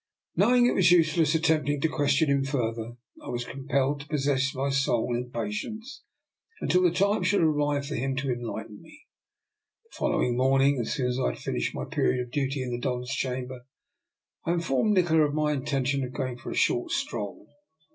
Knowing 0.35 0.65
it 0.65 0.73
was 0.73 0.89
useless 0.91 1.35
attempting 1.35 1.79
to 1.79 1.87
question 1.87 2.27
him 2.27 2.43
further, 2.43 2.93
I 3.23 3.27
was 3.29 3.45
compelled 3.45 3.99
to 3.99 4.07
pos 4.07 4.23
sess 4.25 4.55
my 4.55 4.71
soul 4.71 5.15
in 5.15 5.29
patience 5.29 6.01
until 6.59 6.81
the 6.81 6.89
time 6.89 7.21
should 7.21 7.41
arrive 7.43 7.85
for 7.85 7.93
him 7.93 8.15
to 8.15 8.31
enlighten 8.31 8.81
me. 8.81 9.01
The 9.83 9.89
follow 9.95 10.23
ing 10.23 10.35
morning, 10.35 10.79
as 10.79 10.93
soon 10.95 11.05
as 11.05 11.19
I 11.19 11.29
had 11.33 11.37
finished 11.37 11.75
my 11.75 11.85
period 11.85 12.19
of 12.19 12.31
duty 12.31 12.63
in 12.63 12.71
the 12.71 12.79
Don's 12.79 13.13
chamber, 13.13 13.59
I 14.43 14.53
in 14.53 14.57
DR. 14.57 14.57
NIKOLA'S 14.57 14.63
EXPERIMENT. 14.63 14.65
213 14.65 14.67
formed 14.67 14.93
Nikola 14.95 15.25
of 15.27 15.33
my 15.35 15.53
intention 15.53 16.03
of 16.03 16.13
going 16.13 16.37
for 16.39 16.49
a 16.49 16.55
short 16.55 16.89
stroll. 16.91 17.45